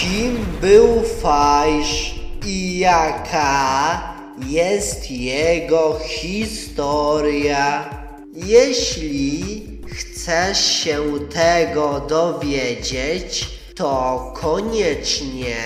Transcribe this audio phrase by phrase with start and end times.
[0.00, 2.14] Kim był Fajsz
[2.46, 4.00] i jaka
[4.46, 7.90] jest jego historia?
[8.32, 11.02] Jeśli chcesz się
[11.34, 15.56] tego dowiedzieć, to koniecznie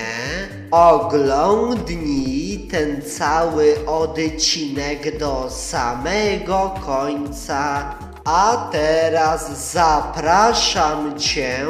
[0.71, 7.95] oglądnij ten cały odcinek do samego końca.
[8.25, 11.67] A teraz zapraszam Cię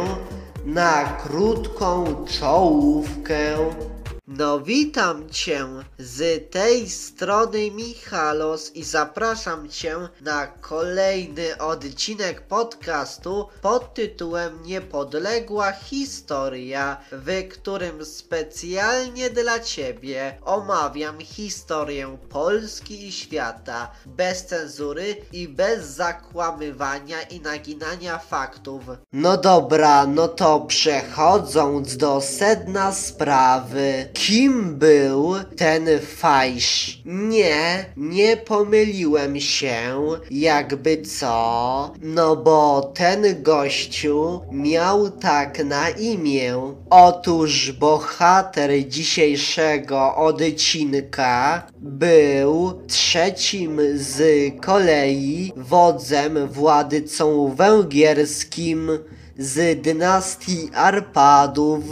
[0.65, 3.57] na krótką czołówkę.
[4.29, 5.67] No witam Cię
[5.99, 16.97] z tej strony Michalos i zapraszam Cię na kolejny odcinek podcastu pod tytułem Niepodległa Historia,
[17.13, 27.23] w którym specjalnie dla Ciebie omawiam historię Polski i świata bez cenzury i bez zakłamywania
[27.23, 28.83] i naginania faktów.
[29.13, 34.14] No dobra, no to przechodząc do sedna sprawy.
[34.15, 37.03] Kim był ten fajsz?
[37.05, 39.77] Nie, nie pomyliłem się,
[40.31, 41.93] jakby co.
[42.03, 46.75] No bo ten gościu miał tak na imię.
[46.91, 54.23] Otóż bohater dzisiejszego odcinka był trzecim z
[54.61, 58.91] kolei wodzem władcą węgierskim
[59.39, 61.85] z dynastii Arpadów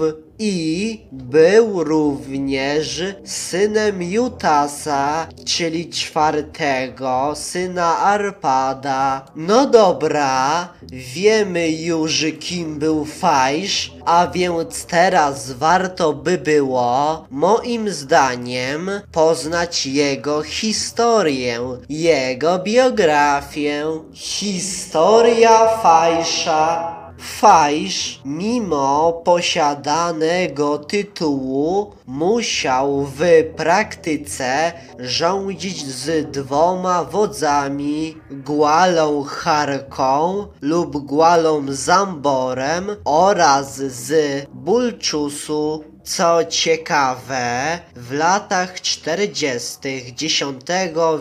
[0.45, 9.25] i był również synem Jutasa, czyli czwartego syna Arpada.
[9.37, 10.69] No dobra,
[11.15, 20.43] wiemy już kim był Fajsz, a więc teraz warto by było, moim zdaniem, poznać jego
[20.43, 23.87] historię, jego biografię.
[24.15, 33.21] Historia Fajsza Fajsz, mimo posiadanego tytułu, musiał w
[33.57, 44.13] praktyce rządzić z dwoma wodzami, Gwalą Charką lub Gwalą Zamborem oraz z
[44.53, 49.79] Bulczusu co ciekawe, w latach 40.
[50.23, 50.45] X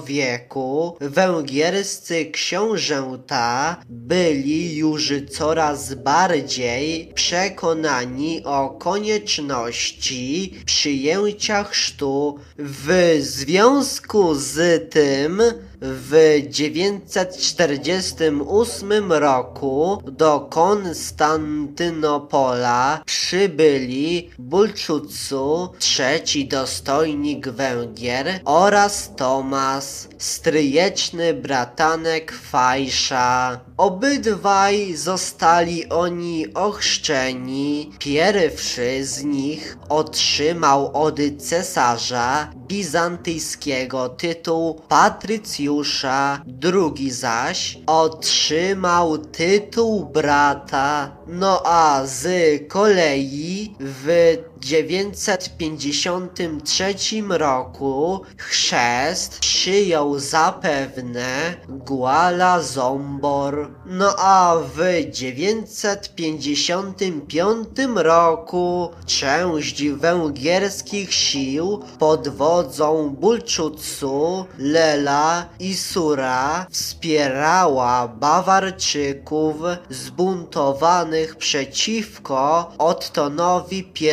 [0.05, 12.39] wieku węgierscy książęta byli już coraz bardziej przekonani o konieczności przyjęcia chrztu.
[12.57, 15.41] W związku z tym
[15.81, 33.59] w 948 roku do Konstantynopola przybyli Bulczutsu, trzeci dostojnik Węgier oraz Tomas, stryjeczny bratanek Fajsza.
[33.81, 37.91] Obydwaj zostali oni ochrzczeni.
[37.99, 51.17] Pierwszy z nich otrzymał od cesarza bizantyjskiego tytuł patrycjusza, drugi zaś otrzymał tytuł brata.
[51.27, 52.27] No a z
[52.67, 56.95] kolei w 953
[57.29, 63.70] roku chrzest przyjął zapewne Guala Zombor.
[63.85, 64.79] No a w
[65.11, 79.55] 955 roku część węgierskich sił pod wodzą Bulczutsu, Lela i Sura wspierała Bawarczyków
[79.89, 84.09] zbuntowanych przeciwko Ottonowi I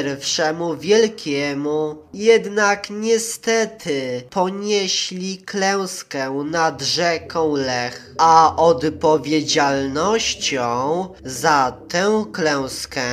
[0.80, 1.96] Wielkiemu.
[2.14, 8.56] Jednak niestety ponieśli klęskę nad rzeką Lech, a
[9.48, 13.04] odpowiedzialnością za tę klęskę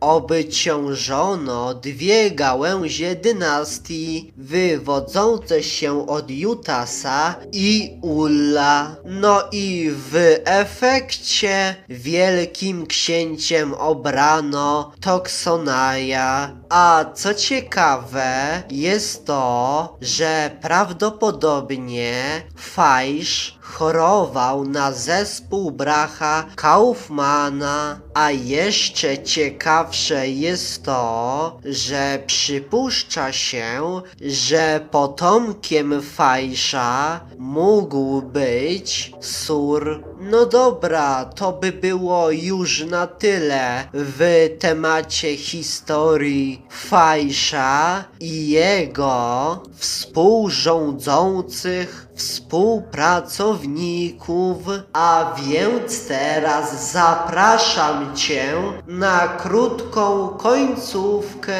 [0.00, 8.96] obciążono dwie gałęzie dynastii wywodzące się od Jutasa i Ulla.
[9.04, 16.56] No i w efekcie wielkim księciem obrano Toksonaja.
[16.68, 29.22] A co ciekawe, jest to, że prawdopodobnie Fajsz chorował na zespół bracha Kaufmana, a jeszcze
[29.22, 40.04] ciekawsze jest to, że przypuszcza się, że potomkiem Fajsza mógł być Sur.
[40.20, 52.04] No dobra, to by było już na tyle w temacie historii Fajsza i jego współrządzących
[52.14, 54.56] współpracowników.
[54.92, 58.54] A więc teraz zapraszam Cię
[58.86, 61.58] na krótką końcówkę.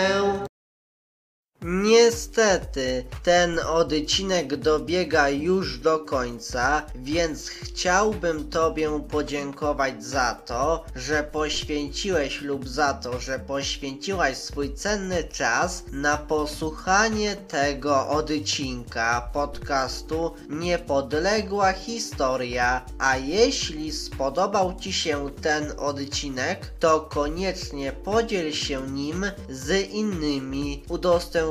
[1.66, 12.40] Niestety, ten odcinek dobiega już do końca, więc chciałbym Tobie podziękować za to, że poświęciłeś
[12.40, 22.84] lub za to, że poświęciłaś swój cenny czas na posłuchanie tego odcinka podcastu Niepodległa Historia.
[22.98, 30.82] A jeśli spodobał Ci się ten odcinek, to koniecznie podziel się nim z innymi,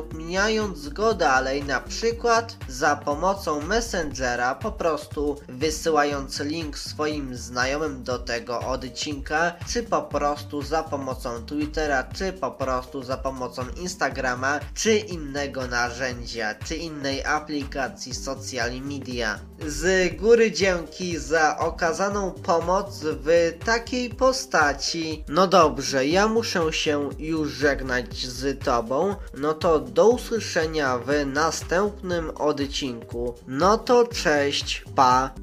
[0.04, 8.20] udostępniając go dalej, na przykład za pomocą Messengera, po prostu wysyłając link swoim znajomym do
[8.20, 14.98] tego odcinka, czy po prostu za pomocą Twittera, czy po prostu za pomocą Instagrama, czy
[14.98, 19.40] innego narzędzia, czy innej aplikacji social media.
[19.68, 25.24] Z góry dzięki za okazaną pomoc w takiej postaci.
[25.28, 32.30] No dobrze, ja muszę się już żegnać z Tobą, no to do usłyszenia w następnym
[32.30, 33.36] odcinku.
[33.48, 35.34] No to cześć, pa!